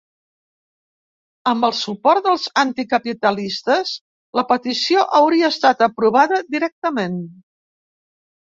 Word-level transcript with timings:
Amb 1.51 1.67
el 1.69 1.75
suport 1.79 2.29
dels 2.29 2.45
anticapitalistes, 2.61 3.93
la 4.41 4.47
petició 4.55 5.05
hauria 5.21 5.53
estat 5.57 5.87
aprovada 5.91 6.43
directament. 6.59 7.23